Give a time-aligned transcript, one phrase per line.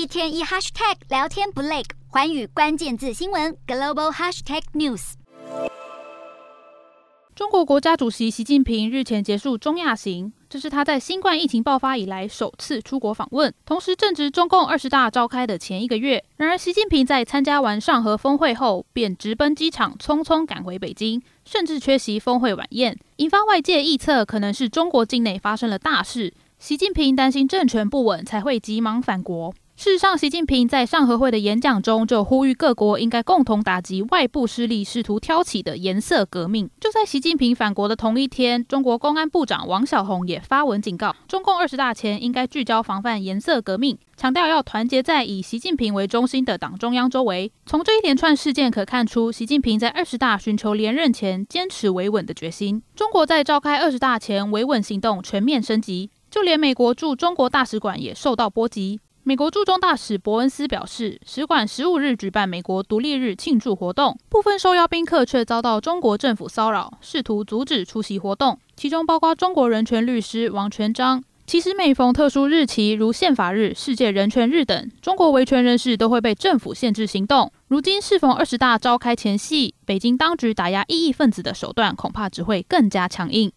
[0.00, 5.12] 一天一 hashtag 聊天不累，环宇关键字新闻 global hashtag news。
[7.34, 16.24] 中国国家主席习近平日前结束中亚行，这是他在新冠疫情爆发以来首次出国访问，同时正值中共二十大召开的前一个月。
[16.38, 26.32] 然而，习近平在参加完上合峰会后，便直奔机场，匆匆赶回北京，甚至缺席峰会晚宴，引发外界臆测，可能是中国境内发生了大事。
[26.58, 29.52] 习近平担心政权不稳，才会急忙返国。
[29.82, 36.68] 事实上，习近平在上合会的演讲中就呼吁各国应该共同打击外部势力试图挑起的颜色革命。
[36.78, 47.50] 就在习近平返国的同一天，中国公安部长王小洪也发文警告，中共二十大前应该聚焦防范颜色革命，强调要团结在以习近平为中心的党中央周围。
[47.64, 52.82] 从这一连串事件可看出，习近平在二十大寻求连任前坚持维稳的决心。
[52.94, 59.00] 中国在召开二十大前，维稳行动全面升级，就连美国驻中国大使馆也受到波及。
[59.22, 71.22] 美国驻中大使伯恩斯表示，使馆十五日举办美国独立日庆祝活动，部分受邀宾客却遭到中国政府骚扰，试图阻止出席活动，其中包括中国人权律师王全璋。
[71.46, 77.52] 其实每逢特殊日期，如宪法日、世界人权日等，中国维权人士都会被政府限制行动。
[77.68, 83.48] 如今适逢二十大召开前夕，北京当局打压异议分子的手段，恐怕只会更加强硬。